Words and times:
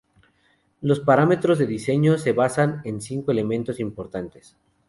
Los 0.81 0.99
parámetros 1.01 1.59
de 1.59 1.67
diseño 1.67 2.17
se 2.17 2.31
basan 2.31 2.81
en 2.85 3.01
cinco 3.01 3.29
elementos 3.31 3.79
importantes. 3.79 4.57